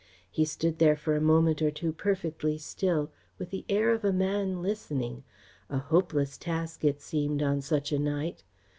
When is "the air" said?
3.51-3.91